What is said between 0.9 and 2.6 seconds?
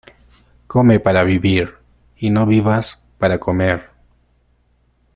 para vivir y no